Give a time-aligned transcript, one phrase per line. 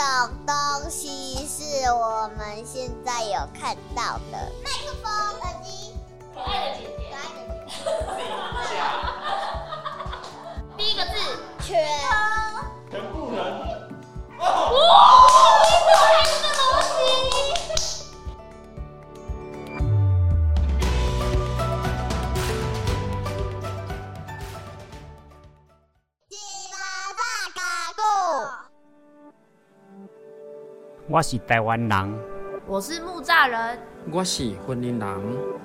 [0.00, 0.06] 种
[0.46, 0.56] 东
[0.90, 4.50] 西是我们现在有看到的？
[4.64, 5.12] 麦克风、
[5.42, 5.94] 耳机、
[6.34, 7.38] 可爱的姐姐、可爱的
[8.16, 8.18] 姐
[8.66, 8.72] 姐。
[10.78, 11.12] 第一个字，
[11.60, 11.86] 全。
[12.90, 13.38] 全部人。
[14.38, 14.46] 哇！
[31.12, 32.14] 我是台湾人，
[32.68, 33.76] 我是木栅人，
[34.12, 35.08] 我是婚姻人，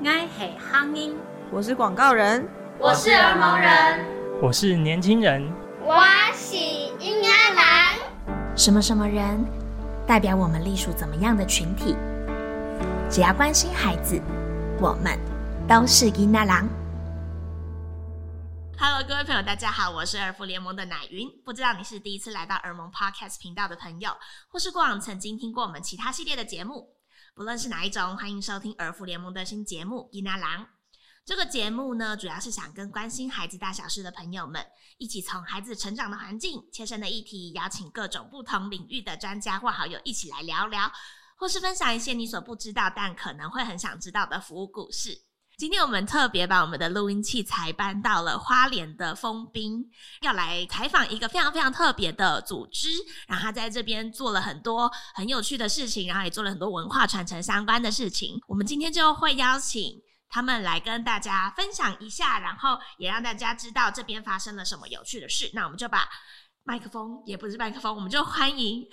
[0.02, 1.16] 我是乡音，
[1.52, 2.48] 我是广告人，
[2.80, 4.06] 我是儿童人，
[4.42, 5.48] 我是年轻人，
[5.84, 5.98] 我
[6.34, 8.36] 是婴儿郎。
[8.56, 9.46] 什么什么人，
[10.08, 11.96] 代表我们隶属怎么样的群体？
[13.08, 14.20] 只要关心孩子，
[14.82, 15.16] 我们
[15.68, 16.68] 都是囡仔郎。
[18.78, 21.30] Hello，各位朋友，大家好，我是儿福联盟的奶云。
[21.46, 24.12] 不知道你是第一次来到儿盟 Podcast 频道的朋友，
[24.50, 26.96] 或是过往曾经听过我们其他系列的节目，
[27.34, 30.64] 不论是哪一种，欢迎收听儿福联盟的新节目《囡仔郎》。
[31.24, 34.64] 这个节目呢，主要是想跟关心孩子大小事的朋友们，
[34.98, 40.92] 一起从孩子成长的环境、切身的议题，邀请各种不同领域的专家或好友一起来聊聊，
[41.38, 45.25] 或是分享一些你所不知道但可能会很想知道的服务故事。
[45.58, 49.90] 今天我们特别把我们的录音器材搬到了花莲的丰滨，
[50.22, 52.90] 要来采访一个非常非常特别的组织。
[53.26, 58.38] 然后他在这边做了很多很有趣的事情，然后也做了很多文化传承相关的事情。
[58.48, 59.94] 我们今天就会邀请
[60.28, 65.50] 他们来跟大家分享一下，然后也让大家知道这边发生了什么有趣的事。
[65.54, 66.06] 那我们就把
[66.66, 68.86] 麦克风，也不是麦克风，我们就欢迎。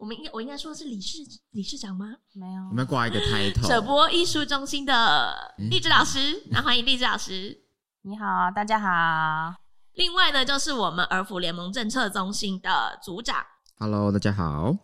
[0.00, 1.18] 我们应该，我应该说是理事
[1.50, 2.06] 理事长吗？
[2.32, 3.66] 没有，我们挂一个 title。
[3.66, 7.60] 舍播艺术中心的励志老师，那、嗯、欢迎励志老师。
[8.00, 9.54] 你好，大家好。
[9.92, 13.44] 另外呢，就是我们儿福联盟政策中心的组长。
[13.78, 14.74] Hello，大家好。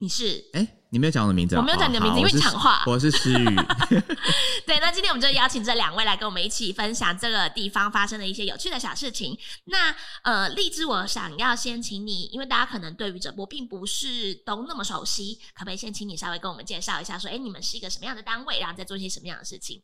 [0.00, 0.44] 你是？
[0.52, 1.56] 哎、欸，你没有讲我的名字。
[1.56, 2.84] 我没有讲你的名字，哦、因为你抢话。
[2.86, 3.44] 我是诗雨。
[4.64, 9.36] 对，那今天我们就邀请这两位来跟我们一起分享这个地方发生的一些有趣的小事情。
[9.64, 19.82] 那呃，荔枝，我想要先请你，因为大家可能对于这波并不是都那么熟悉，可不可以先请你稍微跟我们介绍一下，说，哎，你们是一个什么样的单位，然后在做一些什么样的事情？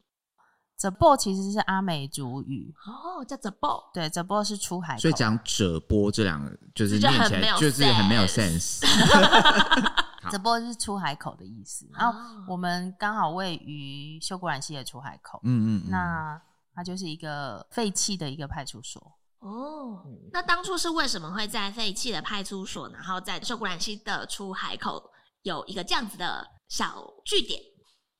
[0.77, 3.81] 者波其实是阿美族语哦，叫者波。
[3.95, 8.81] 对，者波是出海，所以讲者波这两个就是念起来就是很没有 sense。
[10.37, 12.19] 者波是出海口的意思，然后
[12.49, 16.41] 我们刚好位于秀姑峦溪的出海口，嗯，嗯嗯，那
[16.75, 19.01] 它就是一个废弃的一个派出所。
[19.41, 25.11] 哦，那当初是为什么会在废弃的派出所，然后在秀姑峦溪的出海口
[25.43, 27.61] 有一个这样子的小据点？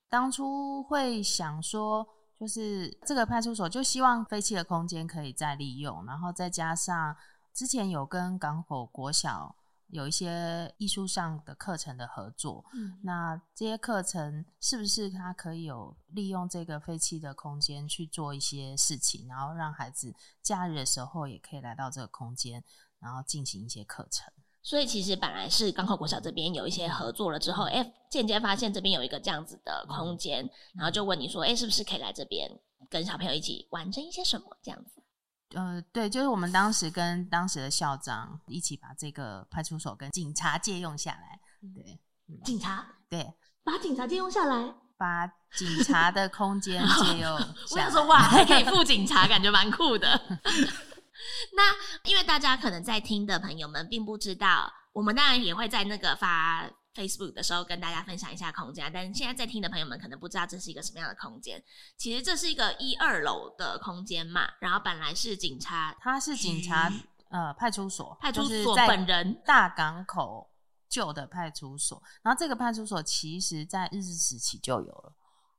[0.09, 2.07] 当初会想说。
[2.37, 7.15] 就是这个派出所就希望废弃的空间可以再利用，然后再加上
[7.53, 9.55] 之前有跟港口国小
[9.87, 22.63] 有一些艺术上的课程的合作，嗯，那这些课程是不是它可以有利用这个废弃的空间去做一些事情，然后让孩子假日的时候也可以来到这个空间，
[22.99, 24.33] 然后进行一些课程。
[24.63, 32.49] 所以其实本来是港口国小这边有一些合作了之后，哎、欸，间接发现这边有一个这样子的空间，嗯、然后就问你说，哎、欸，是不是可以来这边
[32.89, 35.03] 跟小朋友一起完成一些什么这样子？
[35.53, 41.39] 呃，对，就是我们当时跟当时的校长一起把这个派出所跟警察借用下来。
[41.73, 43.31] 对，嗯、警察对，
[43.63, 47.31] 把警察借用下来，把警察的空间 借用。
[47.71, 50.19] 我想说，哇，还可以 副警察，感觉蛮酷的。
[51.55, 61.61] 那因为大家可能在听的朋友们并不知道，我们当然也会在那个发 Facebook 的时候跟大家分享一下空间，但是现在在听的朋友们可能不知道这是一个什么样的空间。
[61.97, 66.91] 其实这是一个一二楼的空间嘛，然后本来是警察，他是警察
[67.29, 70.49] 呃派出所，派出所本人大港口
[70.87, 75.13] 旧的派出所，然后这个派出所其实在日治时期就有了。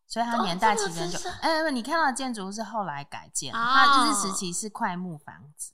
[0.08, 5.72] 所以它年代其实就，哎、哦欸，你看到的建筑是后来改建，哦、它日治时期是桧木房子。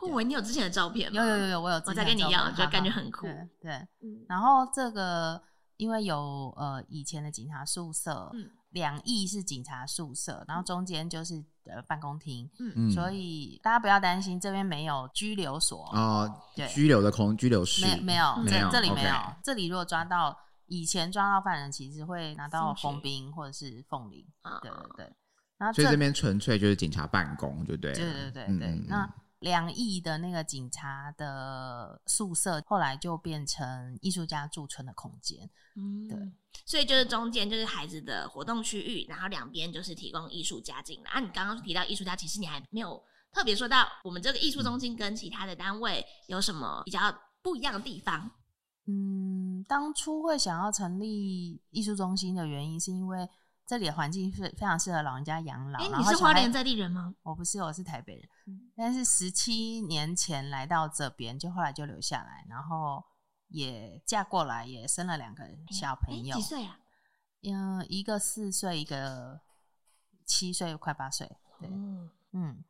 [0.00, 1.22] 酷伟，你有之前的照片吗？
[1.22, 1.76] 有有有有，我有。
[1.86, 3.26] 我再跟你要，就感觉很酷。
[3.60, 3.86] 对，
[4.28, 5.42] 然后这个
[5.76, 8.32] 因为有呃以前的警察宿舍，
[8.70, 19.14] 两、嗯、翼是警察宿舍，然后中间就是呃办公厅，嗯，所以大家不要担心，这边没有拘留所哦，对，拘留的空拘留室没没有，没有，这里没有
[19.44, 20.36] 这里如果抓到。
[20.72, 24.24] 以前抓到犯人，其实会拿到丰滨或者是凤林，
[24.62, 25.12] 对对对。
[25.58, 27.92] 然后所以这边纯粹就是警察办公，对不对？
[27.92, 28.84] 对对对对，对。
[28.86, 35.50] 那两翼的那个警察的宿舍，后来就变成艺术家驻村的空间。
[35.76, 36.18] 嗯，对。
[36.66, 41.10] 所以就是中间就是孩子的活动区域，然后两边就是提供艺术家进来。
[41.10, 43.02] 啊，你刚刚提到艺术家，其实你还没有
[43.32, 46.98] 特别说到我们这个艺术中心跟其他的单位有什么比较
[47.42, 48.30] 不一样的地方。
[48.86, 53.28] 嗯，当初会想要成立艺术中心的原因，是因为
[53.70, 55.78] 这里的环境是非常适合老人家养老。
[55.78, 57.14] 哎、欸，你是花莲在地人吗？
[57.22, 58.28] 我不是，我是台北人。
[58.48, 63.00] 嗯、但是十七年前来到这边，就后来就留下来，然后
[63.46, 66.34] 也嫁过来，也生了两个小朋友。
[66.34, 66.80] 几岁啊？
[67.44, 69.40] 嗯，一个四岁，一个
[70.26, 71.30] 七岁，快八岁。
[71.60, 72.64] 对，嗯，嗯，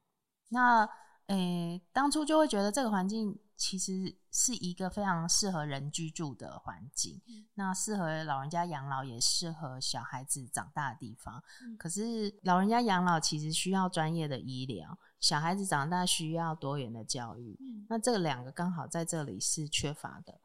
[0.51, 0.87] 那。
[1.29, 11.45] 诶、欸，当初就会觉得这个环境其实是一个非常适合人居住的环境，嗯、那适合老人家养老，也适合小孩子长大的地方。
[11.61, 17.55] 嗯、可是老人家养老其实需要专业的医疗，小孩子长大需要多元的教育。
[17.61, 20.41] 嗯、那这两个刚好在这里是缺乏的。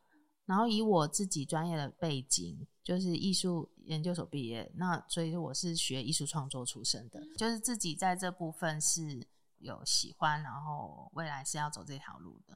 [0.45, 9.25] 然后以我自己专业的背景，就是艺术研究所毕业，那所以我是学艺术创作出身的，嗯、就是自己在这部分是。
[9.59, 12.55] 有喜欢，然后未来是要走这条路的。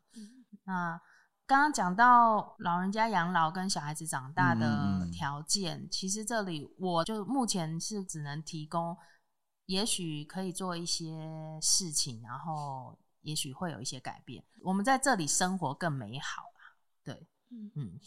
[0.52, 1.02] 嗯、那
[1.46, 8.96] 刚刚讲到老人家养老跟小孩子长大的条件，其实这里我就目前是只能提供，
[9.66, 14.44] 也许可以做一些事情，然后也许会有一些改变。
[14.62, 16.76] 我们在这里生活更美好啦。
[17.04, 18.00] 对，嗯嗯。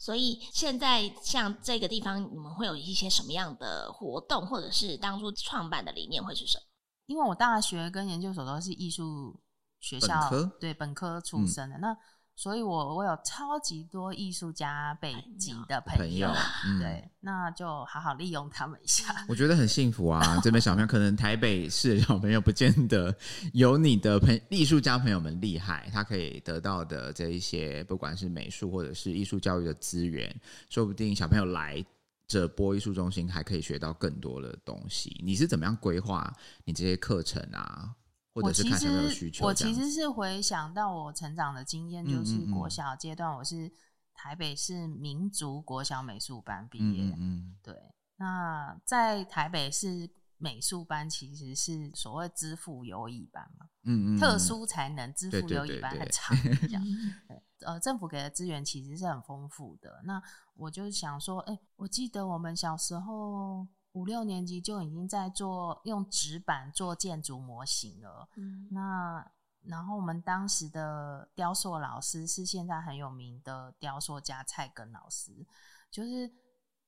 [0.00, 6.64] 所以现在像这个地方，你们会有一些什么样的活动，或者是当初创办的理念会是什么？
[7.06, 9.40] 因为我大学跟研究所都是艺术
[9.80, 10.56] 学校，本科？
[10.60, 11.96] 对本科出身的，嗯、那
[12.34, 16.34] 所以我我有超级多艺术家背景的朋友，朋 友
[16.66, 19.12] 嗯、对，那就好好利用他们一下。
[19.28, 23.12] 我觉得很幸福啊，这边小朋友可能台北市的小朋友不见得
[23.52, 30.34] 有你的朋艺术家朋友们厉害，他可以得到的这一些不管是美术或者是艺术教育的资源，
[30.70, 31.84] 说不定小朋友来。
[32.30, 35.18] 这播艺术中心还可以学到更多的东西。
[35.24, 36.30] 你是怎么样规划
[36.66, 37.88] 你这些课程啊？
[38.34, 39.44] 或者是看什么有需求？
[39.44, 43.70] 我其实我其实是回想到我成长的经验，就是国小阶段，我是
[44.14, 47.04] 台北市民族国小美术班毕业。
[47.12, 47.74] 嗯，嗯，对。
[48.16, 53.66] 那在台北市美术班其实是所谓资赋优异班嘛？
[53.84, 54.18] 嗯，嗯嗯。
[54.18, 56.82] 特殊才能资赋优异班很长，这样。
[57.28, 57.42] 对。
[57.66, 60.00] 呃，政府给的资源其实是很丰富的。
[60.04, 60.22] 那
[60.54, 68.28] 我就想说，哎、欸，我记得我们小时候五六年级就已经在做用纸板做建筑模型了。
[68.36, 69.30] 嗯，那
[69.64, 75.46] 然后我们当时的雕塑老师是现在很有名的雕塑家蔡根老师，
[75.90, 76.30] 就是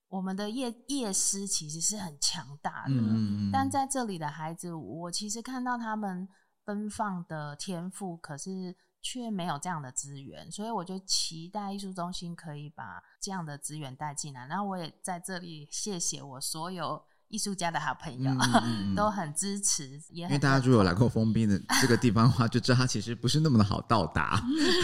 [0.09, 2.95] 我们的业业师其实是很强大的。
[2.95, 6.29] 嗯，但在这里的孩子，我其实看到他们
[6.71, 8.77] 奔放的天赋，可是。
[9.03, 14.47] 却没有这样的资源，所以我就期待艺术中心可以把这样的资源带进来。
[14.47, 18.31] 然后我也在这里谢谢我所有艺术家的好朋友，
[18.95, 19.99] 都很支持。
[20.11, 24.39] 也因为大家如果来过封闭的这个地方的话，就知道它其实不是那么的好到达，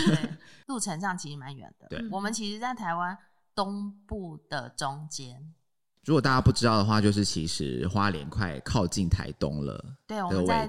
[0.07, 0.31] 对，
[0.67, 1.87] 路程上其实蛮远的。
[1.91, 3.19] 对，我们其实，在台湾
[3.55, 5.53] 东部的中间。
[6.07, 9.95] 如果大家不知道的话，就是其实花莲快靠近台东了。
[10.07, 10.67] 对，我们在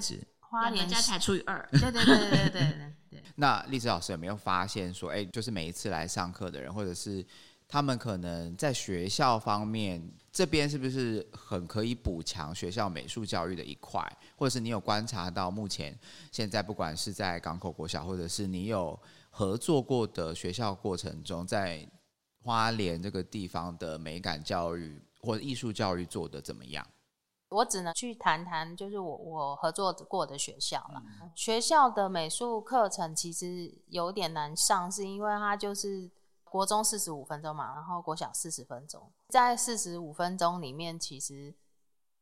[0.49, 1.67] 花莲加起来除以二。
[1.71, 3.23] 对对对对对对对。
[3.35, 7.25] 那丽子老师有没有发现说，哎，就是每一次来上课的人，或者是
[7.67, 10.01] 他们可能在学校方面
[10.31, 14.01] 这边是不是很可以补强学校美术教育的一块？
[14.35, 15.97] 或者是你有观察到目前
[16.31, 18.99] 现在不管是在港口国小，或者是你有
[19.29, 21.87] 合作过的学校过程中，在
[22.41, 26.85] 花莲这个地方的美感教育或者艺术教育做的怎么样？
[27.49, 31.01] 我只能去谈谈，就是我我合作过的学校了。
[31.21, 36.11] 嗯、学校的美术课程其实有点难上，是因为它就是
[36.43, 41.55] 国中四十五分钟嘛，然后国小四十分钟，在四十五分钟里面，其实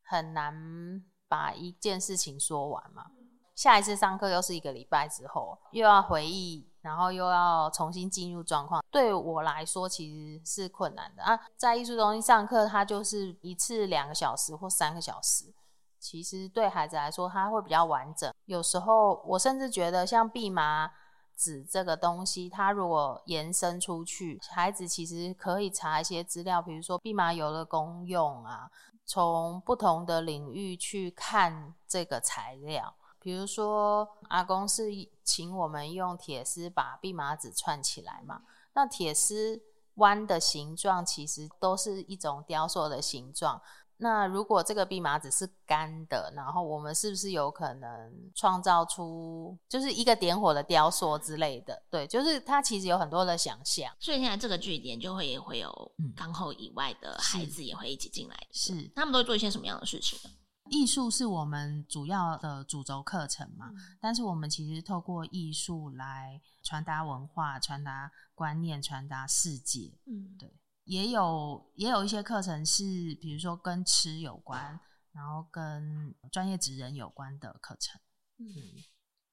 [0.04, 3.12] 很难把一件事情说完嘛。
[3.56, 6.70] 下一次上课又是一个礼拜之后，又要回忆。
[6.86, 11.36] 然后又要重新进入状况，对我来说其实是困难的啊。
[11.58, 15.52] 在艺术中心上课，它就是一次两个小时或三个小时，
[16.00, 18.32] 其实对孩子来说，它会比较完整。
[18.46, 20.92] 有时候我甚至觉得，像蓖麻
[21.36, 28.70] 籽这个东西，它如果延伸出去，孩子其实可以查一些资料，比如说蓖麻油的功用啊，
[29.04, 32.94] 从不同的领域去看这个材料。
[33.26, 34.84] 比如说，阿公是
[35.24, 38.44] 请我们用铁丝把蓖麻籽串起来嘛。
[38.76, 39.60] 那铁丝
[39.96, 43.60] 弯的形状其实都是一种雕塑的形状。
[43.98, 51.82] 那如果这个蓖麻籽是干的，然后我们是不是有可能创造出就是一个点火的雕塑之类的？
[51.90, 53.92] 对，就是它其实有很多的想象。
[54.00, 58.38] 所以现在这个据点就会也会有港口以外的孩子也会一起进来。
[58.52, 60.30] 是，他们都会做一些什么样的事情呢？
[60.70, 69.94] 艺术是我们主要的主轴课程嘛，嗯、但是我们其实透过艺术来传达文化、传达观念、传达世界。
[70.08, 70.52] 嗯，对，
[70.86, 72.84] 也有也有一些课程是，
[73.22, 74.80] 比如说跟吃有关，
[75.12, 78.00] 然后跟专业职人有关的课程。
[78.40, 78.46] 嗯。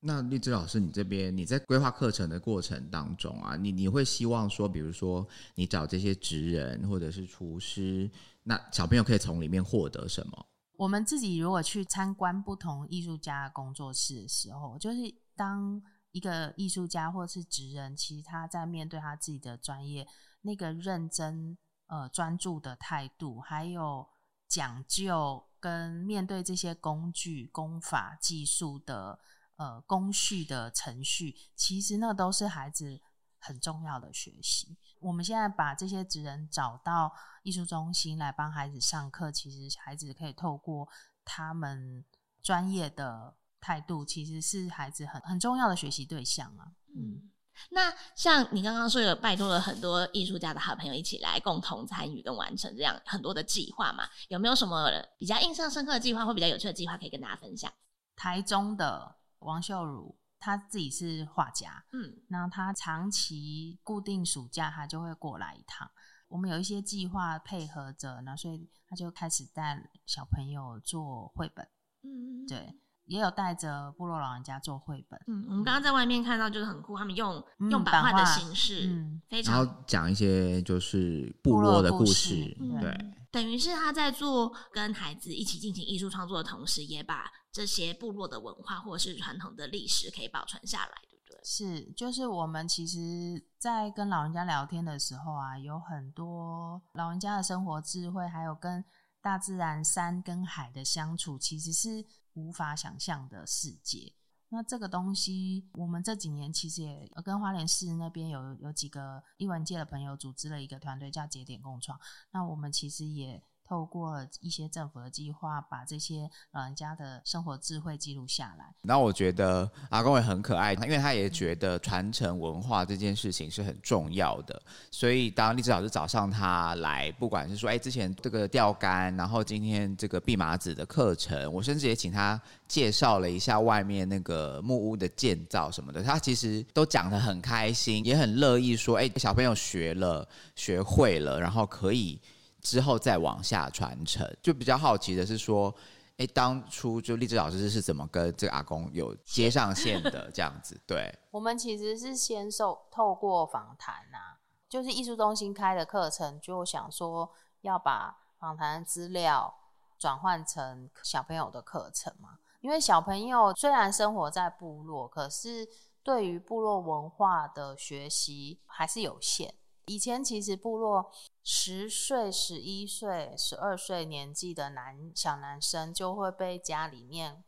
[0.04, 5.24] 那荔枝老师，你这边你在规划课程的过程当中啊，你你会希望说，比如说
[5.54, 8.10] 你找这些职人或者是厨师，
[8.42, 10.46] 那小朋友可以从里面获得什么？
[10.76, 14.98] 我们自己如果去参观不同艺术家工作室的时候，就是
[15.36, 20.06] 当一个艺术家或是职人，其实他在面对他自己的专业，
[20.42, 24.08] 那个认真、呃专注的态度，还有
[24.48, 29.18] 讲究跟面对这些工具、工法、技术的。
[29.56, 32.98] 呃，工序的程序，其实那都是孩子
[33.38, 34.76] 很重要的学习。
[35.02, 40.88] 我们现在把这些职人找到艺术中心来帮孩子上课，其实孩子可以透过
[41.24, 42.04] 他们
[42.42, 46.72] 专业的态度，其实是孩子很很重要的学习对象啊。
[46.94, 47.30] 嗯，
[47.70, 54.08] 那像你刚刚说有拜托了很多艺术家的好朋友一起来共同参与跟完成这样很多的计划嘛？
[54.28, 57.72] 有没有什么比较印象深刻的计划或比较有趣的计划可以跟大家分享？
[58.16, 59.16] 台中的。
[59.44, 65.88] 王秀如，他自己是画家，嗯，那他长期固定暑假他就会过来一趟。
[66.26, 71.64] 我们有一些计划配合着，那所以他就开始带小朋友做绘本，
[72.02, 75.20] 嗯，对，也有带着部落老人家做绘本。
[75.28, 82.90] 嗯，我们刚刚在外面看到就是很酷，他们用、嗯、用版画的形式，嗯，非常，然后讲一些就是部落的故事，故事对。
[82.90, 91.38] 嗯等于是他在做跟孩子一起进行艺术创作的同时，也把这些部落的文化或者是传统的历史可以保存下来，对不对？
[91.44, 98.82] 是，就是我们其实，在跟老人家聊天的时候啊，有很多老人家的生活智慧，还有跟
[99.20, 104.14] 大自然山跟海的相处，其实是无法想象的世界。
[104.48, 112.00] 那这个东西，我们这几年其实也跟花莲市那边有有几个艺文界的朋友组织了一个团队，叫节点共创。
[112.30, 113.44] 那我们其实也。
[113.72, 118.66] 透过一些政府的计划，把这些老人家的生活智慧记录下来。
[118.82, 124.62] 那我觉得阿公也很可爱，因为他也觉得传承文化这件事情是很重要的。
[124.90, 132.38] 所以当丽芝老师找上他来，不管是说，哎，之前这个钓竿，然后今天这个蓖麻子的课程，我甚至也请他
[132.68, 142.20] 介绍了一下外面那个木屋的建造什么的，他其实都讲得很开心，也很乐意说，哎，小朋友学了，学会了，然后可以。
[142.62, 145.74] 之后再往下传承，就比较好奇的是说，
[146.16, 150.30] 哎，当初就励志老师是怎么跟这个阿公有接上线的？
[150.32, 151.12] 这样子，对。
[151.30, 154.38] 我们其实是先受透过访谈呐、啊，
[154.68, 157.30] 就是艺术中心开的课程，就想说
[157.62, 159.52] 要把访谈资料
[159.98, 162.38] 转换成小朋友的课程嘛。
[162.60, 165.68] 因为小朋友虽然生活在部落，可是
[166.04, 169.54] 对于部落文化的学习还是有限。
[169.86, 171.10] 以前其实部落
[171.54, 177.44] 十岁、十一岁、十二岁年纪的男小男生就会被家里面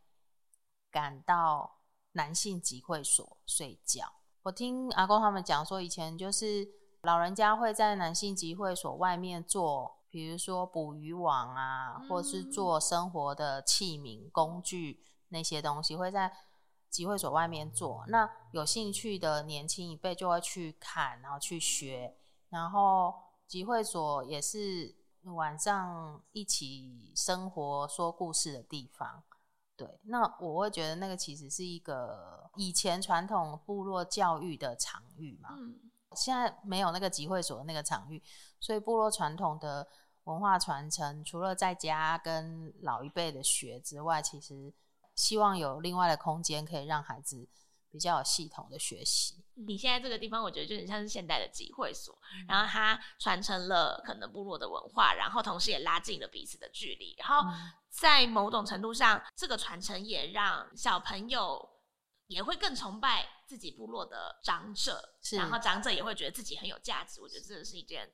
[0.91, 1.79] 赶到
[2.11, 4.13] 男性集会所睡觉。
[4.43, 6.67] 我听阿公他们讲说，以前就是
[7.01, 16.31] 老人家会在男性集会所外面做，比如说捕鱼网啊，或是做生活的器皿、工具那些东西，会在
[16.91, 18.05] 集会所外面做。
[18.09, 22.15] 那有兴趣的年轻一辈就会去看，然后去学。
[22.49, 23.13] 然后
[23.47, 29.23] 集会所也是晚上一起生活说故事的地方，
[29.75, 29.99] 对。
[30.03, 35.49] 那我会觉得那个其实是一个以前传统部落教育的场域嘛。
[35.59, 35.79] 嗯。
[36.15, 38.23] 现在没有那个集会所的那个场域，
[38.59, 39.85] 所以部落传统的
[40.23, 44.73] 文化传承，除了在家跟老一辈的学之外，其实
[45.13, 47.47] 希望有另外的空间可以让孩子。
[47.95, 49.41] 比较有系统的学习。
[49.53, 57.15] 你现在这个地方，我觉得就很像是现代的集会所，嗯、然后它传承了可能部落的文化，然后同时也拉近了彼此的距离。
[57.17, 57.49] 然后
[57.89, 61.69] 在某种程度上，这个传承也让小朋友
[62.27, 67.21] 也会更崇拜自己部落的长者，然后长者也会觉得自己很有价值。
[67.21, 68.11] 我觉得这是一件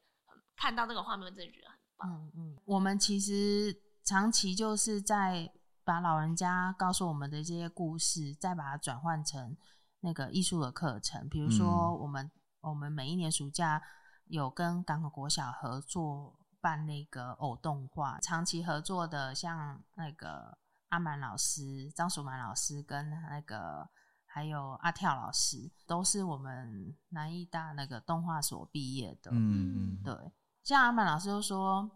[0.56, 2.08] 看到这个画面，真的觉得很棒。
[2.12, 5.52] 嗯嗯，我们其实长期就是在。
[5.92, 9.58] 把老人家告诉我们的这些故事，再把它转换成
[10.00, 11.28] 那个艺术的课程。
[11.28, 12.32] 比如说，我们、嗯、
[12.62, 13.84] 我们每一年暑假
[14.28, 20.58] 有跟港口国小合作办那个偶动画，长期合作的，像那个
[20.88, 23.90] 阿满老师、张淑满老师跟那个
[24.26, 29.30] 还有阿跳老师，都是我们南艺大那个动画所毕业的。
[29.34, 30.16] 嗯嗯，对。
[30.64, 31.92] 像阿满老师就说。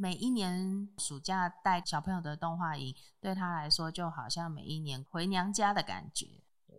[0.00, 6.26] 每一年暑假带小朋友的动画营，对他来说就好像每一年回娘家的感觉。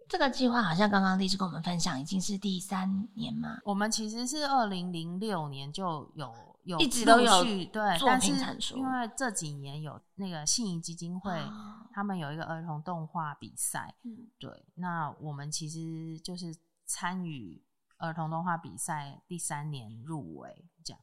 [0.10, 3.60] 这个计划好像刚刚丽枝跟我们分享，已经是第三年嘛。
[3.64, 16.56] 我们其实是二零零六年就有有一直都有对作品产出，因为这几年有那个信谊基金会，哦、他们有一个儿童动画比赛，嗯、对，那我们其实就是
[16.88, 17.64] 参与
[17.98, 21.00] 儿童动画比赛第三年入围这样。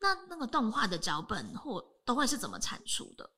[0.00, 3.28] 那那个动画的脚本或都会是怎么产出的？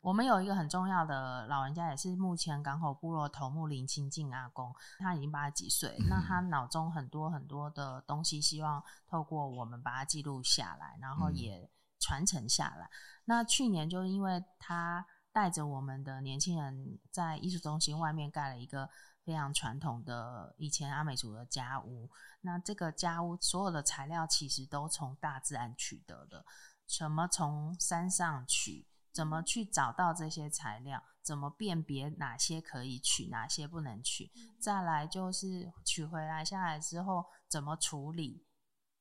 [0.00, 5.96] 我们有一个很重要的老人家，也是目前港口部落头目林清静阿公，他已经八十几岁。
[5.98, 12.86] 嗯、那他脑中很多很多的东西，希望透过我们把它记录下来，然后也传承下来。
[12.86, 12.90] 嗯、
[13.24, 18.88] 那去年就因为他带着我们的年轻人，在艺术中心外面盖了一个
[19.28, 22.10] 非常传统的以前阿美族的家屋。
[22.40, 26.46] 那这个家屋所有的材料其实都从大自然取得的，
[26.86, 28.86] 什么从山上取。
[29.12, 31.02] 怎么去找到这些材料？
[31.22, 34.32] 怎么辨别哪些可以取，哪些不能取？
[34.58, 38.46] 再来就是取回来下来之后怎么处理，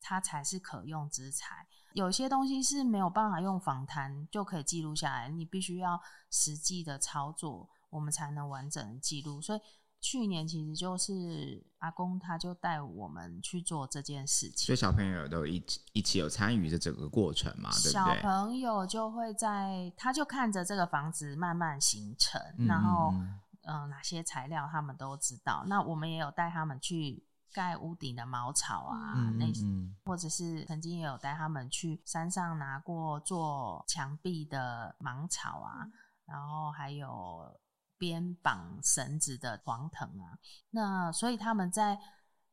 [0.02, 1.66] 它才是可用之材。
[1.94, 9.42] 有些东西是没有办法用访谈就可以记录下来，你必须要实际的操作，我们才能完整的记录。
[9.42, 9.62] 所以。
[10.10, 17.92] 去年其实就是阿公，他就带我们去做这件事情，所以小朋友都一起一起有参与这整个过程嘛，对不对？
[17.92, 23.12] 小朋友就会在，他就看着这个房子慢慢形成，嗯、然后
[23.64, 25.66] 嗯、呃，哪些材料他们都知道。
[25.68, 27.22] 那我们也有带他们去
[27.52, 29.66] 盖屋顶的茅草啊，嗯、那些，
[30.06, 35.92] 或者是曾经也有带他们去山上拿过做墙壁的芒草啊，嗯、
[36.28, 37.60] 然后还有。
[37.98, 40.38] 边绑绳子的黄藤啊，
[40.72, 41.98] 那所以他们在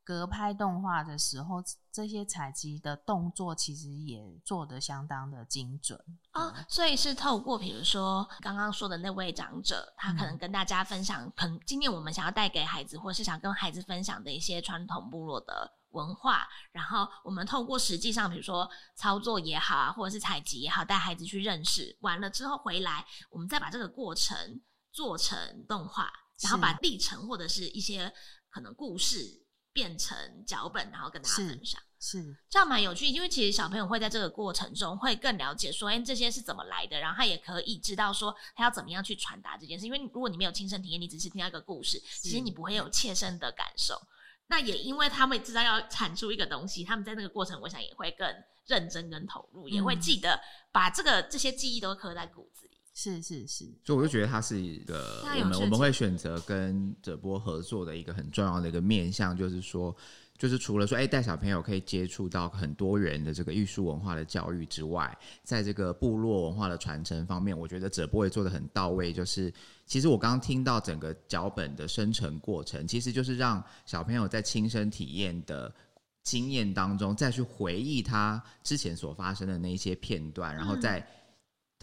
[0.07, 5.99] 隔拍动画的时候，这些采集的动作其实也做得相当的精准
[6.35, 6.53] 哦。
[6.69, 24.61] 所以是透过比如说刚刚说的那位长者，他可能跟大家分享，可能今年我们想要带给孩子，或是想跟孩子分享的一些传统部落的文化，然后我们透过实际上比如说操作也好啊，或者是采集也好，带孩子去认识，完了之后回来，我们再把这个过程。
[24.95, 28.11] 做成动画，然后把历程或者是一些
[28.49, 33.09] 可能故事变成脚本，然后跟大家分享，是，这样蛮有趣。
[33.09, 39.85] 因为其实小朋友会在这个过程中会更了解说，哎，这些是怎么来的，然后他也可以知道说他要怎么样去传达这件事。
[39.85, 44.01] 因为如果你没有亲身体验，你只是听到一个故事，其实你不会有切身的感受。
[44.47, 48.33] 那也因为他们知道要产出一个东西，他们在那个过程，我想也会更
[48.67, 52.74] 认真跟投入，也会记得把这个这些记忆都刻在骨子里。
[52.97, 59.95] 是是是，所以我就觉得它是一个我们我们会选择跟者波合作的一个很重要的一个面向，就是说，
[60.39, 69.13] 就是除了说，哎，带小朋友可以接触到很多元的这个艺术文化的教育之外，在这个部落文化的传承方面，我觉得者波也做得很到位。
[69.13, 69.53] 就是，
[69.87, 75.75] 其实我刚刚听到整个脚本的生成过程，其实就是让小朋友在亲身体验的
[76.23, 81.05] 经验当中，再去回忆他之前所发生的那一些片段，然后再。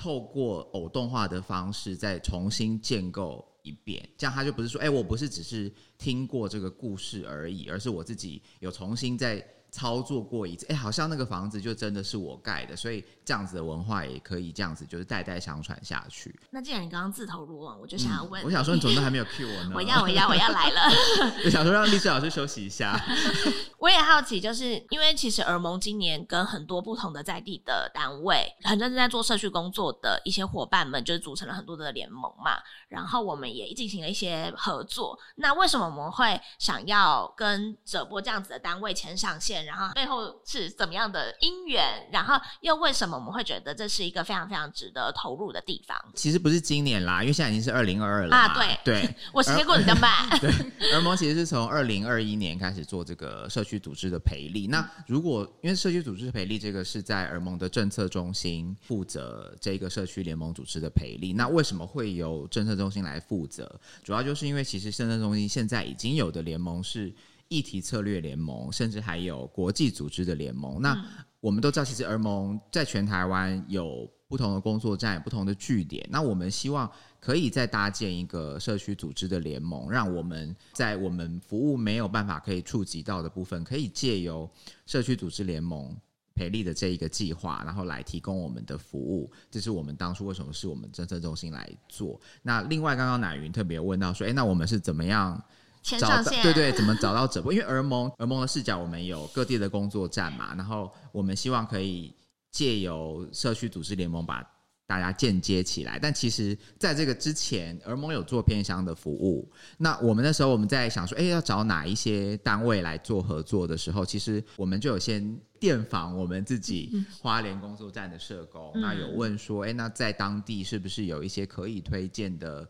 [0.01, 16.38] 透过偶动画的方式再重新建构一遍，这样他就不是说，哎，我不是只是听过这个故事而已，而是我自己有重新在操作过一次，哎，好像那个房子就真的是我盖的，所以这样子的文化也可以这样子，就是代代相传下去。
[16.49, 19.71] 那既然你刚刚自投罗网，我就想要问，嗯，我想说你怎么都还没有 cue 我呢？
[19.75, 20.81] 我要，我要，我要来了。
[21.45, 22.99] 我想说让丽枝老师休息一下。
[23.79, 32.57] 我也好奇，就是因为其实尔蒙今年跟很多不同的在地的单位，很认真在做社区工作的一些伙伴们，就是组成了很多的联盟嘛。
[32.89, 35.17] 然后我们也进行了一些合作。
[35.36, 39.61] 那为什么我们会想要跟者波这样子的单位牵上线？
[39.65, 42.08] 然后背后是怎么样的因缘？
[42.12, 45.97] 然后又为什么我们会觉得这是一个非常非常值得投入的地方？
[46.15, 48.54] 其实不是今年啦，因为现在已经是二零二二了啊。
[48.54, 50.30] 对对，我时间过得比较慢。
[50.39, 50.52] 对，
[50.93, 54.67] 而盟其实是从二零二一年开始做这个社区组织的培力。
[54.67, 63.80] 那如果因为社区组织培力这个是在儿盟的政策中心负责这个社区联盟组织的培力，那为什么会由政策中心来负责？
[64.04, 67.13] 主要就是因为其实政策中心现在已经有的联盟是。
[67.51, 70.81] 议题策略联盟，甚至还有国际组织的联盟。
[70.81, 70.97] 那
[71.41, 76.07] 我们都知道，其实儿盟在全台湾有不同的工作站、不同的据点。
[76.09, 84.49] 那我们希望可以再搭建一个社区组织的联盟，让我们在我们服务没有办法可以触及到的部分，可以借由
[84.85, 85.93] 社区组织联盟
[86.33, 89.29] 培力的这一个计划，然后来提供我们的服务。
[89.49, 92.17] 这是我们当初为什么是我们政策中心来做。
[92.43, 95.43] 那另外，刚刚乃云特别问到说，诶，那我们是怎么样？
[95.83, 97.51] 前上线对对，怎么找到者波？
[97.51, 102.13] 因为儿盟儿盟的视角，我们有各地的工作站嘛，然后我们希望可以
[102.51, 104.47] 借由社区组织联盟把
[104.85, 105.97] 大家间接起来。
[105.97, 109.51] 但其实在这个之前，儿盟有做偏乡的服务。
[109.77, 122.69] 那我们那时候我们在想说，哎，要找哪一些单位来做合作的时候，其实我们就有先电访我们自己花莲工作站的社工，嗯、那有问说，哎，那在当地是不是有一些可以推荐的？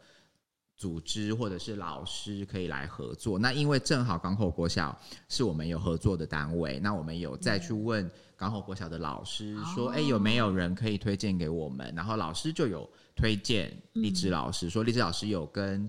[0.82, 11.94] 组织或者是老师可以来合作，那因为正好港口国小是我们有合作的单位，那我们有再去问港口国小的老师说，哎、嗯欸，有没有人可以推荐给我们？
[11.96, 15.88] 然后老师就有推荐荔枝老师，说荔枝老师有跟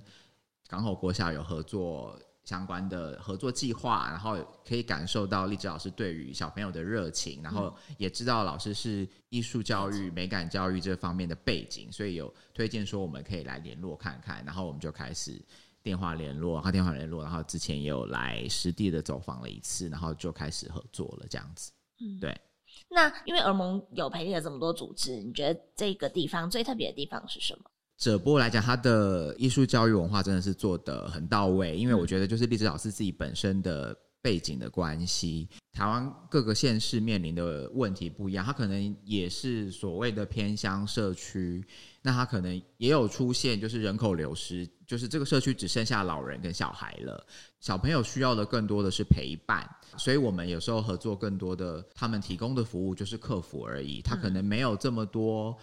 [0.68, 2.14] 港口国小有合作。
[2.44, 15.40] 相关的合作计划，然后可以感受到荔枝老师对于小朋友的热情，然后也知道老师是艺术教育、美感教育这方面的背景，所以有推荐说我们可以来联络看看，然后我们就开始
[15.82, 21.70] 电话联络，然后电话联络，然后之前也有来实地的走访了一次，然后就开始合作了这样子。
[22.00, 22.40] 嗯，对。
[22.88, 27.64] 那因为儿盟有培育了这么多组织，你觉得这个地方最特别的地方是什么？
[27.98, 41.64] 者波来讲，他的艺术教育文化真的是做得很到位，因为我觉得就是荔枝老师自己本身的背景的关系，台湾各个县市面临的问题不一样，他可能也是所谓的偏乡社区，
[42.02, 47.24] 那他可能也有出现就是人口流失，就是这个社区只剩下老人跟小孩了，
[47.60, 55.56] 小朋友需要的更多的是陪伴，所以我们有时候合作更多的，他们提供的服务就是客服而已，他可能没有这么多。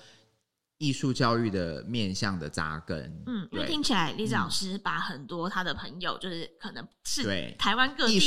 [0.80, 8.20] 艺术教育的面向的扎根，嗯，因为听起来荔枝老师把很多他的朋友，就是可能是对台湾各地的艺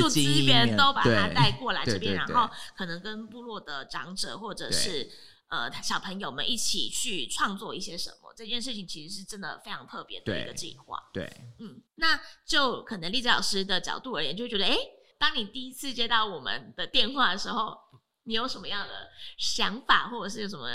[0.00, 5.06] 术资源都把他带过来这边，然后可能跟部落的长者或者是
[5.48, 8.32] 呃小朋友们一起去创作一些什么。
[8.34, 10.98] 这件事情其实是真的非常特别的一个计划。
[11.12, 14.74] 对，嗯，那就可能荔枝老师的角度而言，就会觉得，哎，
[15.18, 17.76] 当你第一次接到我们的电话的时候，
[18.24, 20.66] 你有什么样的想法，或者是有什么？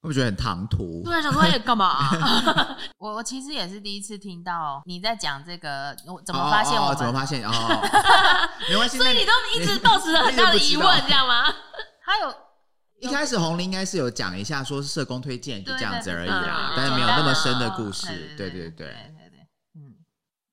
[0.00, 1.02] 我觉得很唐突。
[1.04, 2.76] 对，想说也干嘛、 啊？
[2.98, 6.94] 我我其实也是第一次听到你在讲这个，我怎么发现我、哦哦？
[6.94, 7.44] 怎么发现？
[7.44, 7.50] 哦，
[8.70, 8.96] 没关系。
[8.96, 11.44] 所以你都一直抱持着很大的疑问，这样吗？
[12.00, 12.34] 还有
[13.00, 18.06] 一开始红伶应该是有讲一下，说是社工推荐，就这样子而已啦，但是没有那么深的故事。
[18.36, 19.46] 对对对对对对。
[19.74, 19.94] 嗯，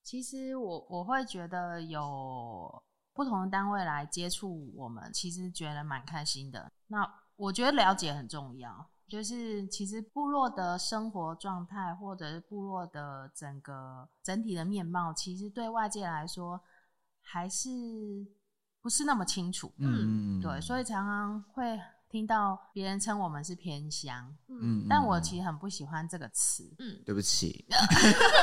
[0.03, 6.71] 其实我我会觉得有不同的单位来接触我们，其实觉得蛮开心的。
[6.87, 8.89] 那我觉得了解很重要。
[9.07, 16.59] 就是其实部落的生活状态，或者是部落的整个整体的面貌，其实对外界来说
[17.21, 17.69] 还是
[18.81, 19.71] 不是那么清楚。
[19.77, 24.35] 嗯，对，所以常常会听到别人称我们是偏乡。
[24.47, 26.75] 嗯，但我其实很不喜欢这个词。
[26.79, 27.65] 嗯，对不起，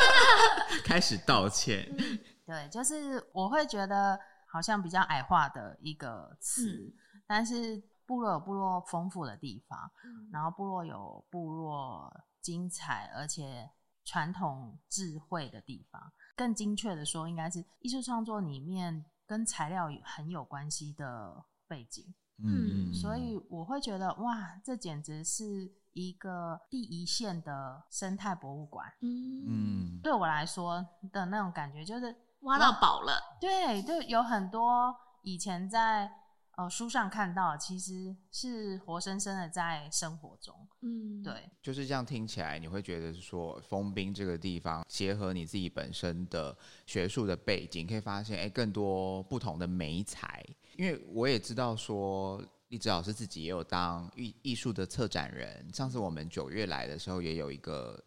[0.85, 1.93] 开始道歉。
[1.99, 7.83] 嗯， 对，就是我会觉得好像比较矮化的一个词，嗯，但是。
[8.13, 13.71] 部落有部落丰富的地方，嗯，然后部落有部落精彩而且
[14.05, 16.13] 传统智慧的地方。
[16.37, 22.05] 更精确的说，应该是艺术创作里面跟材料很有关系的背景。
[22.37, 28.93] 嗯，所以我会觉得哇，这简直是一个第一线的生态博物馆。
[29.01, 33.39] 嗯，对我来说的那种感觉就是挖到宝了。
[33.41, 36.19] 对，就有很多以前在。
[36.57, 50.45] 哦，书上看到其实是活生生的在生活中，嗯，对，就是这样听起来，你会觉得说，丰滨这个地方结合你自己本身的学术的背景，可以发现，哎，更多不同的美材。
[50.77, 55.67] 因为我也知道说，荔枝老师自己也有当艺艺术的策展人。
[55.73, 57.99] 上次我们九月来的时候，也有一个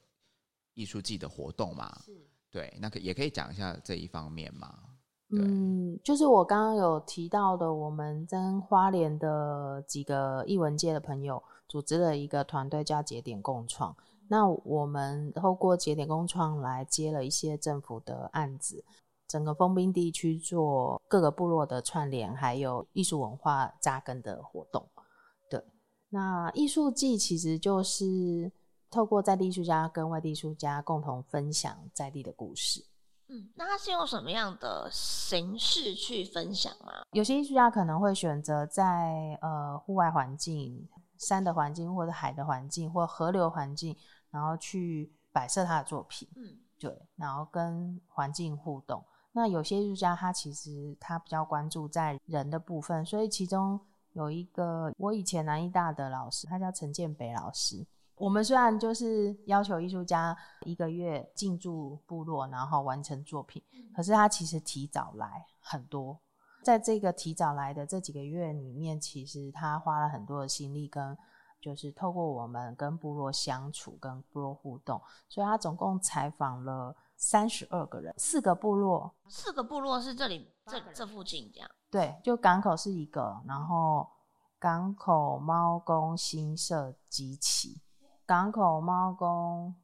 [0.76, 4.84] 艺术季的活动嘛，是对，那可也可以讲一下这一方面嘛。
[5.38, 13.96] 嗯，就是我刚刚有提到的，我们跟花莲的几个艺文界的朋友组织了一个团队，叫节点共创。
[14.28, 18.84] 那我们透过节点共创来接了一些政府的案子，
[19.28, 24.88] 整个丰滨地区做各个部落的串联，还有艺术文化扎根的活动。
[25.50, 25.64] 对，
[26.10, 28.52] 那艺术季其实就是
[28.90, 32.84] 透过在地艺术家跟外地艺术家共同分享在地的故事。
[33.28, 37.04] 嗯，那他是用什么样的形式去分享吗？
[37.12, 43.96] 有些艺术家可能会选择在呃户外环境、山的环境，或者海的环境，或河流环境，
[44.30, 46.28] 然后去摆设他的作品。
[46.36, 49.04] 嗯，对，然后跟环境互动。
[49.32, 53.80] 那有些艺术家他其实他比较关注在人的部分，所以其中
[54.14, 57.86] 有一个我以前南艺大的老师，他叫陈建北老师。
[58.18, 63.64] 我们虽然就是要求艺术家一个月进驻部落，然后完成作品，
[63.96, 66.20] 可是他其实提早来很多。
[66.64, 71.18] 在这个提早来的这几个月里面，其实他花了很多的心力跟。
[71.62, 81.68] 就是透过我们跟部落相处，跟部落互动，所以他总共采访了三十二个人，四个部落，四个部落是这里这这附近这样。
[81.90, 84.08] 对，就港口是一个，然后
[84.60, 87.82] 港口、猫公、新社、基奇。
[88.26, 89.76] 港口猫公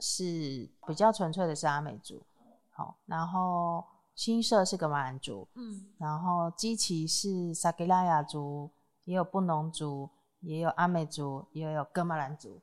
[0.00, 2.22] 是比较纯粹的是阿美族，
[2.70, 8.70] 好，然后新社是噶玛兰族，嗯，然后基奇是萨吉拉雅族，
[9.04, 10.10] 也有布农族。
[10.46, 12.60] 也有阿美族，也有哥玛兰族，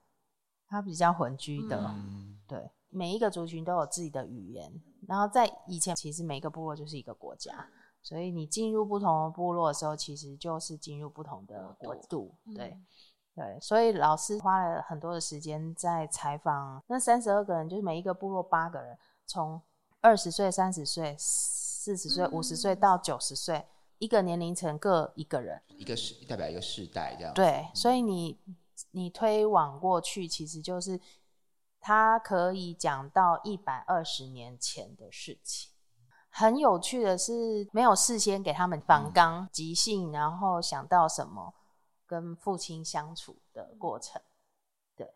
[0.67, 1.83] 它比较混居的。
[1.97, 4.71] 嗯、对，每一个族群都有自己的语言。
[5.07, 7.67] 然后在以前，其实每一个部落就是一个国家，
[8.03, 12.35] 所以你进入不同的部落的时候，其实就是进入不同的国度。
[12.53, 12.85] 对，嗯、
[13.35, 19.61] 对，所以老师花了很多的时间在采访那三十二个人，就是每一个部落八个人，从
[20.01, 23.65] 二十岁、三十岁、四十岁、五十岁到九十岁。
[23.99, 27.31] 一个年龄层各一个人，一个世代表一个世代这样。
[27.35, 28.35] 对，所以你
[28.89, 30.99] 你推往过去，其实就是
[31.79, 35.69] 他可以讲到一百二十年前的事情。
[36.31, 41.53] 很有趣的是，没有事先给他们反纲，即兴，然后想到什么
[42.11, 44.21] 跟父亲相处的过程。
[44.97, 45.09] 对，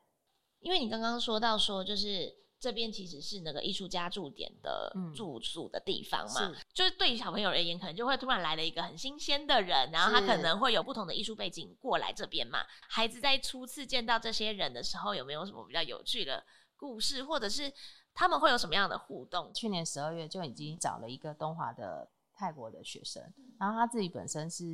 [0.62, 2.44] 因为你刚刚说到说就是。
[2.58, 12.66] 这边其实是那个艺术家驻点的住宿的地方嘛，嗯、是就是对于小朋友而言，可能就会突然来了一个很新鲜的人，然后他可能会有不同的艺术背景过来这边嘛。
[12.90, 16.44] 孩子在初次见到这些人的时候，有没有什么比较有趣的
[16.76, 17.72] 故事，或者是
[18.16, 19.54] 他们会有什么样的互动？
[19.54, 23.22] 去年十二月就已经找了一个东华的泰国的学生，
[23.60, 24.66] 然后他自己本身是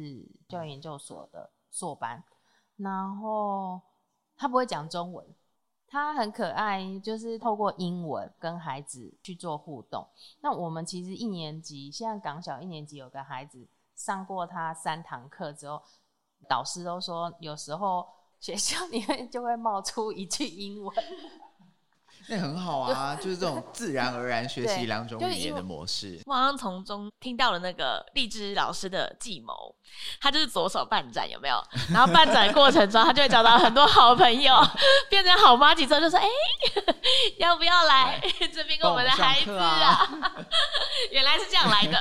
[0.47, 2.23] 教育研究所的硕班，
[2.75, 3.81] 然后
[4.35, 5.25] 他不会讲中文。
[5.87, 10.07] 他很可爱，就是透过英文跟孩子去做互动。
[10.39, 15.83] 那我们其实一年级，现在港小一年级有个孩子上过他三堂课之后，
[16.47, 18.07] 导师都说有时候
[18.39, 20.95] 学校里面就会冒出一句英文。
[22.27, 26.19] 那很好啊， 就是这种自然而然学习两种语言的模式。
[26.25, 29.75] 我好像从中听到了那个荔枝老师的计谋，
[30.19, 31.55] 他就是左手办展，有没有？
[31.91, 34.55] 然后办展过程中，他就会找到很多好朋友，
[35.09, 38.21] 变成好妈吉之后，就说：“哎、欸， 要不要来
[38.53, 39.65] 这边跟我们的孩子啊？”
[40.21, 40.45] 啊
[41.11, 41.97] 原来是这样来的。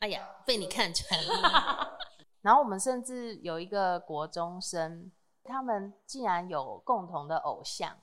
[0.00, 1.98] 哎呀，被你看穿了。
[2.42, 5.10] 然后我们甚至有一个国中生，
[5.44, 7.96] 他们竟然有共同的偶像。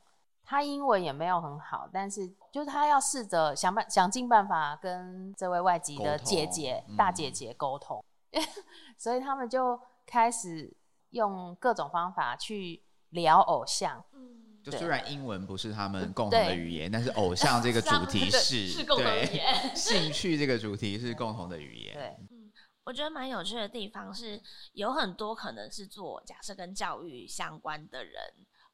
[0.46, 8.44] 他英文也没有很好，但是就是他要试着想办想尽办法跟这位外籍的姐姐、大姐姐沟通，嗯、
[9.00, 10.76] 所以他们就开始
[11.12, 14.04] 用各种方法去聊偶像。
[14.12, 21.94] 嗯，就虽然英文不是他们共同的语言，但是偶像这个 主题是是共同语言， 兴趣这个主题是共同的语言。
[21.94, 22.52] 对，嗯，
[22.84, 24.42] 我觉得蛮有趣的地方是
[24.74, 28.14] 有很多可能是做假设跟教育相关的人，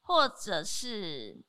[0.02, 1.44] 或者是。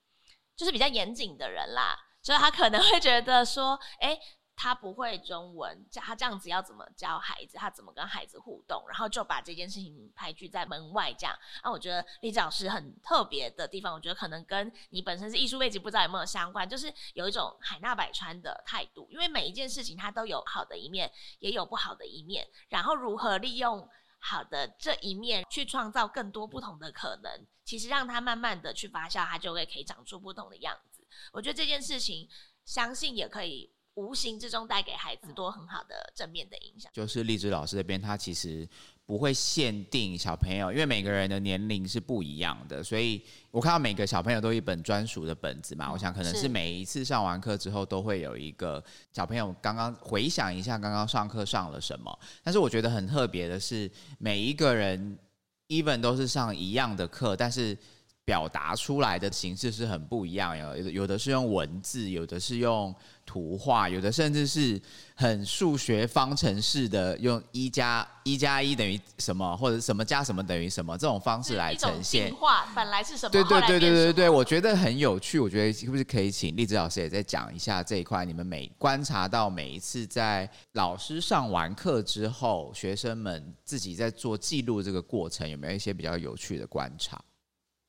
[0.61, 4.15] 就是比较严谨的人啦，所以他可能会觉得说，哎、
[4.55, 7.57] 他不会中文，他这样子要怎么教孩子？
[7.57, 8.83] 他怎么跟孩子互动？
[8.87, 11.35] 然后就把这件事情排拒在门外，这样。
[11.63, 23.89] 那我觉得荔枝老师很特别的地方，我觉得可能跟你本身是艺术背景不知道有没有相关，就是有一种海纳百川的态度，因为每一件事情它都有好的一面，也有不好的一面，然后如何利用。
[24.21, 31.05] 好的，这一面去创造更多不同的可能，其实让它慢慢的去发酵，它就会可以长出不同的样子。
[31.33, 32.29] 我觉得这件事情，
[32.63, 33.73] 相信也可以。
[33.95, 36.89] 无形之中带给孩子多很好的正面的影响。
[36.93, 38.67] 就是荔枝老师这边，他其实
[39.11, 43.21] 不会限定小朋友，因为每个人的年龄是不一样的，所以
[43.51, 45.91] 我看到每个小朋友都有一本专属的本子嘛。
[45.91, 52.19] 我想可能是每一次上完课之后，都会有一个小朋友刚刚回想一下刚刚上课上了什么。
[52.41, 55.19] 但是我觉得很特别的是，每一个人
[55.67, 57.77] even 都是上一样的课，但是。
[58.23, 62.95] 表达出来的形式是很不一样，有有的是用文字，有的是用
[63.31, 64.77] 图画，有的甚至是
[65.15, 72.27] 很数学方程式的，用一加一加一等于什么，或者什么加什么等于什么这种方式来呈现。
[72.27, 73.31] 进化本来是什么？
[73.31, 75.39] 对对对对对对，我觉得很有趣。
[75.39, 78.25] 我觉得是不是可以请荔枝老师也再讲一下这一块？
[78.25, 87.17] 你们每观察到每一次在老师上完课之后，学生们自己在做记录这个过程，有没有一些比较有趣的观察？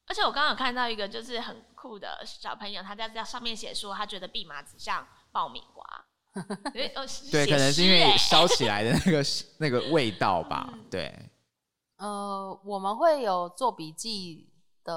[0.06, 5.82] 而且我刚刚有看到一个就是很酷的小朋友，他在这上面写说，他觉得蓖麻子像爆米花。
[6.72, 9.22] 对，可能是因为烧起来的那个
[9.58, 10.72] 那个味道吧。
[10.90, 11.30] 对。
[11.96, 14.50] 呃，我们会有做笔记
[14.82, 14.92] 的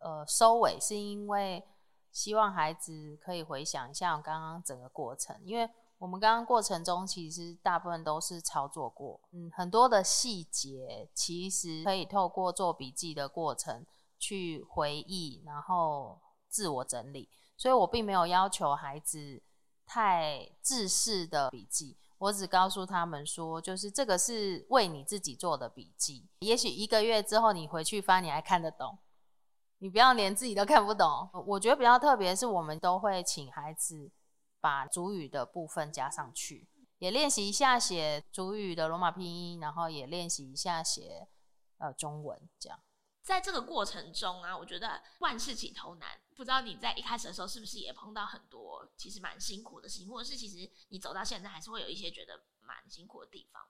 [0.00, 1.62] 呃收尾，是因为
[2.10, 5.68] 希望孩子可以回想一下我刚刚整个过程，因为
[5.98, 13.84] 我们刚刚过程中其实大部分都是操作过，嗯，很多的细节其实可以透过做笔记的过程
[14.18, 16.18] 去回忆，然后
[16.48, 17.28] 自我整理。
[17.58, 19.42] 所以我并没有要求孩子
[19.84, 26.28] 太自式的笔记，我只告诉他们说，就是这个是为你自己做的笔记。
[26.38, 28.96] 也许一个月之后你回去翻，你还看得懂。
[29.80, 31.28] 你不要连自己都看不懂。
[31.46, 34.10] 我觉得比较特别是，我们都会请孩子
[34.60, 36.68] 把主语的部分加上去，
[36.98, 41.28] 也练习一下写主语的罗马拼音，然后也练习一下写
[41.78, 42.40] 呃中文。
[42.58, 42.80] 这样，
[43.22, 46.08] 在这个过程中啊，我觉得万事起头难。
[46.38, 53.60] 不知道你在一开始的时候是不是也碰到很多其实蛮辛苦的事情，或者是其实你走到现在还是会有一些觉得蛮辛苦的地方？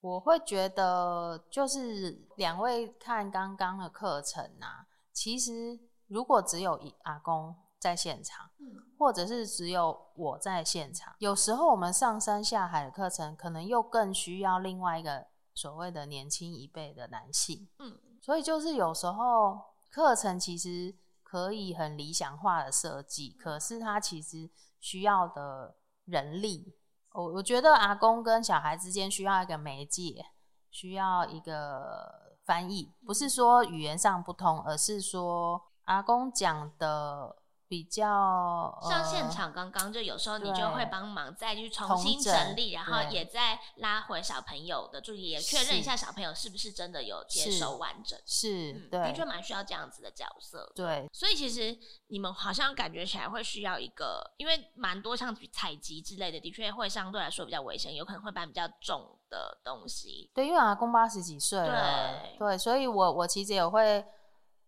[0.00, 4.88] 我会觉得就是两位看刚刚的课程啊。
[5.12, 8.50] 其实，如果只有一阿公在现场，
[8.98, 17.68] 或者是只有我在现场，有时候我们上山下海的课程，可能又更需要另外一个所谓的年轻一辈的男性。
[17.78, 19.60] 嗯，所以就是有时候
[19.90, 20.92] 课程其实
[21.26, 24.48] 可以很理想化的设计，可是它其实
[24.80, 26.72] 需要的人力，
[27.12, 30.24] 我我觉得阿公跟小孩之间需要一个媒介，
[30.70, 32.24] 需要一个。
[32.46, 37.34] 翻译不是说语言上不通，而是说阿公讲的
[37.68, 48.16] 比较像现场刚刚就有时候你就会帮忙再去重新整理，然后也再拉回小朋友的注意，也确认一下小朋友是不是真的有接收完整。
[48.24, 50.70] 是，嗯、对，的确蛮需要这样子的角色。
[50.76, 51.76] 对，所以其实
[52.06, 60.30] 你们好像感觉起来会需要一个，因为蛮多像采集之类的，的确会相对来说比较危险，有可能会搬比较重的东西。
[60.32, 64.04] 对，因为阿公八十几岁了，对，对，所以我我其实也会。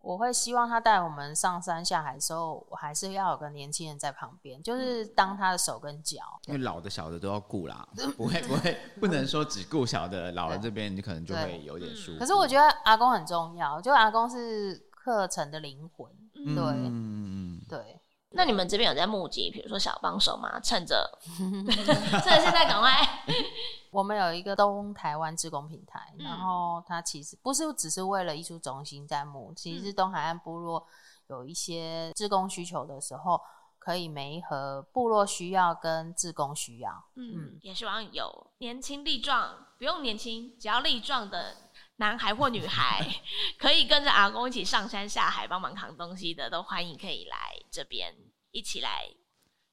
[0.00, 6.18] 我会希望他带我们上山下海的时候，我还是要有个年轻人在旁边，就是当他的手跟脚。
[6.46, 12.18] 因为老的小的都要顾啦， 不会不会，不能说只顾小的，老了这边你可能就会有点舒服。
[12.18, 16.10] 可是我觉得阿公很重要，就阿公是课程的灵魂。
[16.32, 17.97] 对，嗯对。
[18.30, 20.60] 那你们这边有在募集，比如说小帮手吗？
[20.60, 23.24] 趁着， 趁着现在赶快。
[23.90, 30.86] 我们有一个东台湾志工平台，嗯、然后它其实不是只是为了艺术中心在募，其实是东海岸部落
[31.28, 33.40] 有一些志工需求的时候，
[33.78, 36.90] 可以媒合部落需要跟志工需要。
[37.14, 41.56] 嗯，嗯也希望有年轻力壮，不用年轻，只要力壮的
[41.98, 43.06] 男孩或女孩，
[43.58, 47.36] 可以跟着阿公一起上山下海帮忙扛东西的，都欢迎可以来
[47.70, 48.14] 这边
[48.50, 49.08] 一起来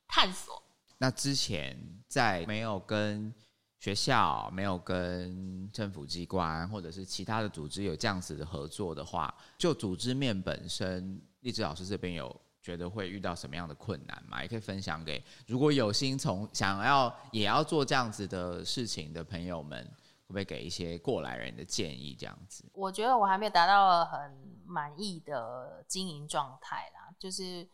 [0.08, 0.62] 探索。
[0.98, 3.34] 那之前在没有跟
[3.80, 14.42] 学校没有跟政府机关或者是其他的组织有这样子的合作的话，就组织面本身，丽芝老师这边有觉得会遇到什么样的困难吗？
[14.42, 19.88] 也可以分享给如果有心从想要也要做这样子的事情的朋友们，
[20.28, 22.16] 会不会给一些过来人的建议？
[22.20, 27.68] 这样子，我觉得我还没有达到很满意的经营状态啦，就是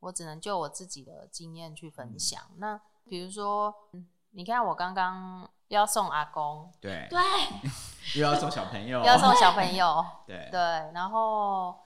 [0.00, 2.40] 我只能就我自己的经验去分享。
[2.50, 3.74] 嗯、那比如说。
[4.32, 7.18] 你看，我刚刚要送阿公，对对，
[8.14, 10.60] 又要送小朋友， 又要送小朋友， 对对。
[10.94, 11.76] 然后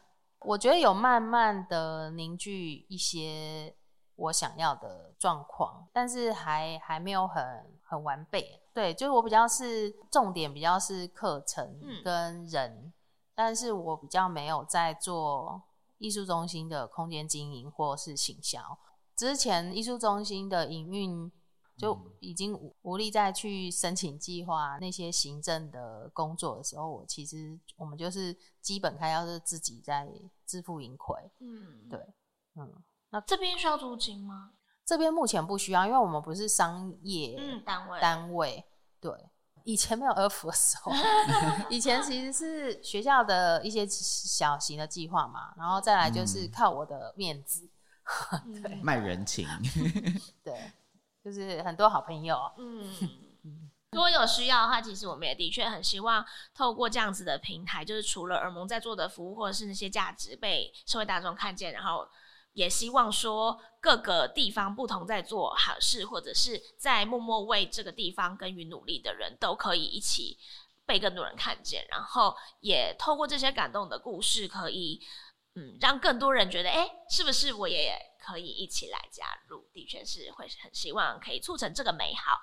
[0.40, 3.74] 我觉得有慢慢的凝聚一些
[4.16, 8.61] 我想要的状况，但是还还没有很很完备。
[8.74, 12.92] 对，就是我比较是重点，比较是课程跟人，嗯、
[13.34, 15.62] 但是我比较没有在做
[15.96, 18.78] 艺术中心的空间经营或是行销。
[19.16, 21.32] 之前艺术中心的营运。
[21.76, 30.08] 就已经无无力再去申请计划那些行政的工作的时候，我其实我们就是基本开销是自己在
[30.44, 31.16] 自负盈亏。
[31.40, 31.98] 嗯，对，
[32.54, 32.72] 嗯，
[33.10, 34.52] 那这边需要租金吗？
[34.85, 38.01] 这边目前不需要，因为我们不是商业嗯单位。
[38.01, 38.64] 单位。
[39.01, 39.12] 对，
[39.64, 40.92] 以前没有儿福的时候，
[41.70, 47.68] 以前其实是学校的一些小型的计划嘛，然后再来就是靠我的面子，
[48.47, 49.47] 嗯、对，卖人情，
[50.42, 50.73] 对。
[51.25, 52.87] 就是很多好朋友，嗯，
[53.92, 56.23] 如果有需要的话，其实我们也的确很希望
[56.55, 62.07] 透过这样子的平台，就是除了耳蒙在做的服务或者是那些价值被社会大众看见，然后
[62.54, 70.38] 也希望说各个地方不同在做好事，或者是在默默为这个地方耕耘努力的人都可以一起
[70.86, 75.00] 被更多人看见，然后也透过这些感动的故事，可以
[75.55, 82.38] 嗯让更多人觉得，哎，是不是我也可以一起来加入，的确是会很希望可以促成这个美好。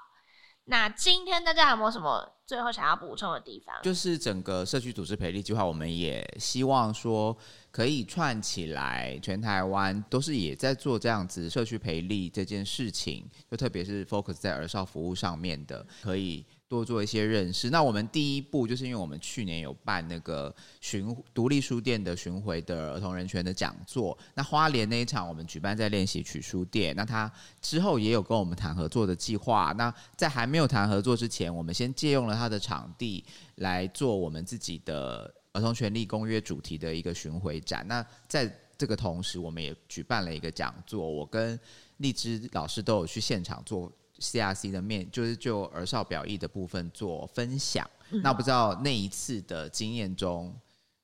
[0.65, 3.75] 那今天大家有没有什么最后想要补充的地方？
[3.83, 7.35] 就是整个社区组织培力计划，我们也希望说
[7.71, 16.45] 可以串起来，全台湾都是也在做这样子社区培力这件事情，就特别是 focus 在儿少服务上面的，可以。
[16.71, 17.69] 多做一些认识。
[17.69, 24.17] 那我们第一步就是因为我们去年有办那个巡独立书店的巡回的儿童人权的讲座。
[24.35, 26.95] 那花莲那一场我们举办在练习曲书店。
[26.95, 27.29] 那他
[27.61, 29.73] 之后也有跟我们谈合作的计划。
[29.77, 33.21] 那在还没有谈合作之前，我们先借用了他的场地
[33.55, 37.85] 来做我们自己的儿童权利公约主题的一个巡回展。
[37.85, 41.05] 那在这个同时，我们也举办了一个讲座。
[41.05, 41.59] 我跟
[41.97, 43.91] 荔枝老师都有去现场做。
[44.21, 50.55] CRC 的面就是就儿少表意的部分做分享，嗯、那不知道那一次的经验中，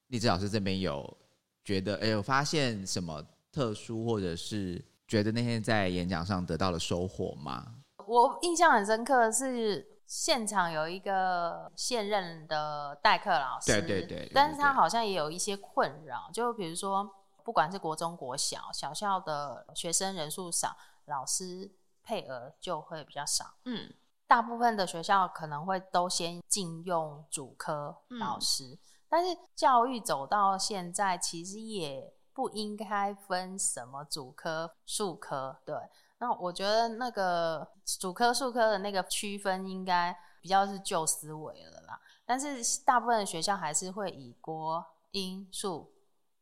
[0.08, 1.18] 荔枝老师这边有
[1.66, 7.66] 觉得哎，有发现什么特殊，或者是觉得那天在演讲上得到了收获吗？
[8.06, 17.10] 我印象很深刻的是现场有一个现任的代课老师，对对对，对，但是他好像也有一些困扰，就比如说
[17.44, 21.72] 不管是国中国小小校的学生人数少，老师。
[22.08, 23.94] 配额就会比较少，嗯，
[24.28, 28.80] 大部分的学校可能会都先禁用主科老师，嗯，
[29.10, 35.76] 但是教育走到现在，其实也不应该分什么主科、数科，对。
[36.20, 42.00] 那我觉得那个主科、数科的那个区分，应该比较是旧思维了啦。
[42.26, 45.92] 但是大部分的学校还是会以国英数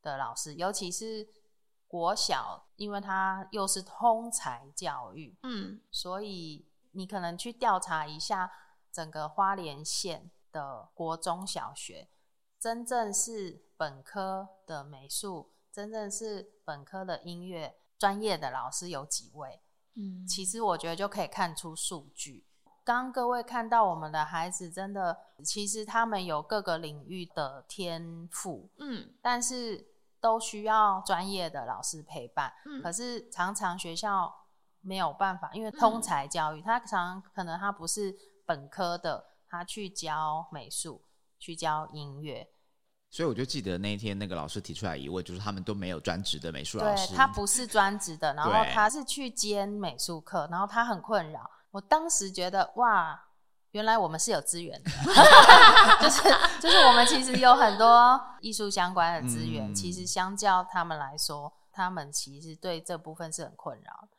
[0.04, 1.28] 的老师，尤其是。
[1.88, 8.52] 国小，因为它又是通才教育，嗯，所以你可能去调查一下
[8.92, 12.10] 整个花莲县的国中小学，
[12.60, 19.62] 真正是本科的美术，真正是本科的音乐专业的老师有几位？
[19.94, 22.46] 嗯，其实我觉得就可以看出数据。
[22.84, 29.95] 刚各位看到我们的孩子，真的，其实他们有各个领域的天赋，嗯，但是。
[30.26, 34.36] 都需要专业的老师陪伴，嗯，可是常常学校
[34.82, 41.04] 没有办法，因为通才教育，他常可能他不是本科的，他去教美术，
[41.38, 42.50] 去教音乐，
[43.12, 53.22] 所以我就记得那一天那个老师提出来疑问，就是他们都没有专职的美术老师，对，他不是专职的，然后他是去兼美术课，然后他很困扰，我当时觉得哇。
[53.76, 54.90] 原来我们是有资源的，
[56.02, 56.22] 就是
[56.62, 64.18] 就是我们其实有很多艺术相关的资源，嗯，其实相较他们来说，他们其实对这部分是很困扰的。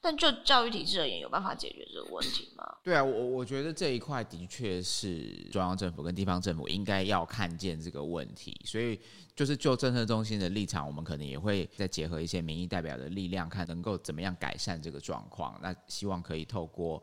[0.00, 2.64] 但就教育体制而言，有办法解决这个问题吗？
[2.82, 9.00] 对啊，我我觉得这一块的确是中央政府跟地方政府应该要看见这个问题，所以
[9.36, 15.56] 就是就政策中心的立场，我们可能也会再结合一些民意代表的力量，看能够怎么样改善这个状况。
[15.62, 17.00] 那希望可以透过。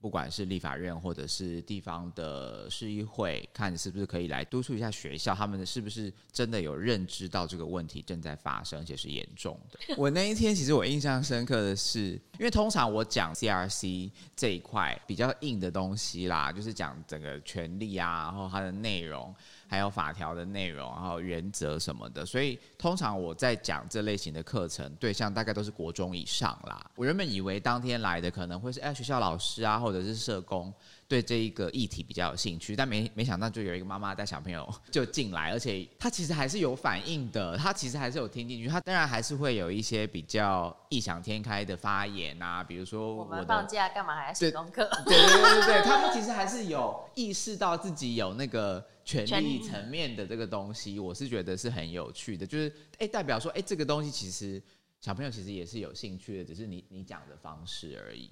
[0.00, 9.78] 不管是立法院或者是地方的市议会，看是不是可以来督促一下学校，他们是不是真的有认知到这个问题正在发生，而且是严重的。
[9.98, 19.34] 我那一天其实我印象深刻的是，因为通常我讲 CRC 这一块比较硬的东西啦，就是讲整个权利啊，然后它的内容。
[19.70, 26.90] 还有法条的内容，然后原则什么的，所以通常我在讲这类型的课程对象，大概都是国中以上啦。
[26.96, 30.74] 我原本以为当天来的可能会是哎学校老师啊，或者是社工。
[31.10, 44.88] 对这一个议题比较有兴趣，但没没想到就有一个妈妈带小朋友 就进来，而且她其实还是有反应的，她其实还是有听进去，她当然还是会有一些比较异想天开的发言啊，比如说我，我们放假干嘛还要写功课？
[45.04, 54.62] 对对对对对， 他们其实还是有意识到自己有那个权利层面的这个东西，我是觉得是很有趣的，就是哎代表说哎这个东西其实
[55.00, 58.30] 小朋友其实也是有兴趣的，只是你你讲的方式而已。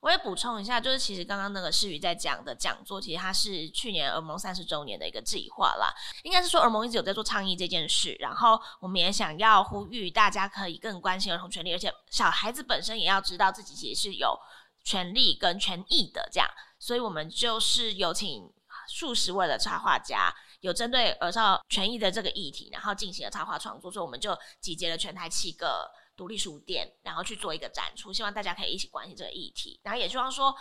[0.00, 5.92] 我也补充一下，就是其实刚刚那个士宇在讲的讲座，其实它是去年儿盟三十周年的一个计划啦。
[6.22, 14.34] 应该是说儿盟一直有在做倡议这件事，然后我们也想要呼吁大家可以更关心儿童权利，而且小孩子本身也要知道自己其实是有
[14.82, 16.48] 权利跟权益的这样。
[16.78, 18.50] 所以我们就是有请
[18.88, 25.90] 数十位的插画家，有针对儿少权益的这个议题，然后进行了插画创作，所以我们就集结了全台七个。
[26.20, 30.54] 独立书店，然后去做一个展出，希望大家可以一起关心这个议题，然后也希望说，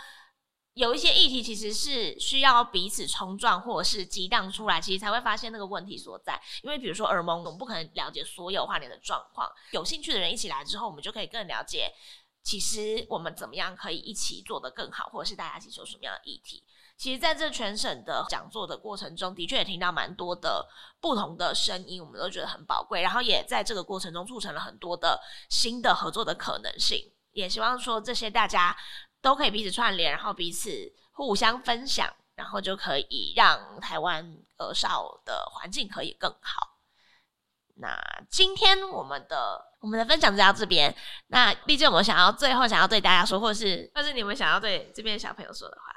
[0.74, 6.41] 有一些议题其实是需要彼此冲撞或者是激荡出来，其实才会发现那个问题所在。
[6.64, 11.91] 因为比如说儿盟，我们不可能了解所有花莲的状况，有兴趣的人一起来之后，我们就可以更了解，
[12.41, 16.64] 其实我们怎么样可以一起做得更好，或者是大家一起有什么样的议题。
[17.00, 20.68] 其实，在这全省的讲座的过程中，的确也听到蛮多的
[21.00, 23.02] 不同的声音，我们都觉得很宝贵。
[23.02, 25.18] 然后，也在这个过程中促成了很多的
[25.50, 27.10] 新的合作的可能性。
[27.32, 28.76] 也希望说，这些大家
[29.22, 30.70] 都可以彼此串联，然后彼此
[31.14, 36.80] 互相分享，然后就可以让台湾儿少的环境可以更好。
[37.76, 37.97] 那
[38.30, 40.93] 今天我们的我们的分享就到这边。
[41.28, 45.95] 那毕竟我们想要最后想要对大家说，或是或是你们想要对这边小朋友说的话，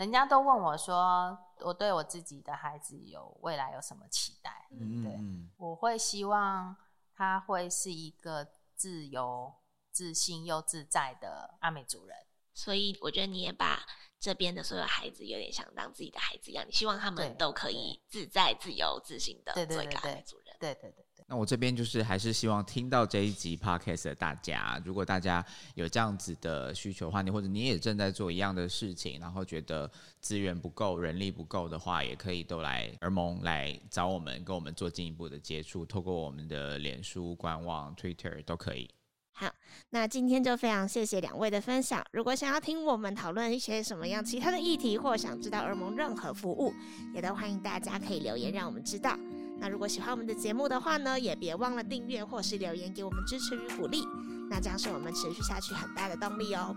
[0.00, 4.66] 人家都问我说，我对我自己的孩子有未来有什么期待？
[4.70, 5.20] 嗯，对，
[5.58, 6.74] 我会希望
[7.14, 9.52] 他会是一个自由、
[9.92, 12.16] 自信又自在的阿美族人。
[12.54, 13.84] 所以我觉得你也把
[14.18, 20.56] 这边的所有孩子有点想当自己的孩子一样，你希望他们都可以自在、自由、自信的做一个阿美族人。
[20.58, 29.88] 对对对对，那我这边就是还是希望听到这一集 podcast 的大家，如果大家有这样子的需求的话，你或者你也正在做一样的事情，然后觉得
[30.20, 38.90] 资源不够、人力不够的话，也可以都来耳盟来找我们，跟我们做进一步的接触，透过我们的脸书官网、Twitter 都可以。
[39.32, 39.48] 好，
[39.90, 42.04] 那今天就非常谢谢两位的分享。
[42.10, 46.74] 如果想要听我们讨论一些什么样其他的议题，或想知道耳盟任何服务，
[47.14, 49.16] 也都欢迎大家可以留言让我们知道。
[49.60, 54.02] 那如果喜欢我们的节目的话呢，也别忘了订阅或是留言给我们支持与鼓励，
[54.50, 56.74] 那将是我们持续下去很大的动力哦。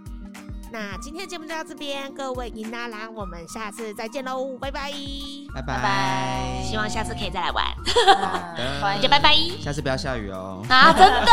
[0.72, 4.92] 那今天的节目就到这边，各位银娜郎，我们下次再见喽，拜拜，
[5.54, 7.64] 拜拜，希望下次可以再来玩，
[8.82, 10.66] 好的， 就拜拜，下次不要下雨哦。
[10.68, 11.32] 啊，真的。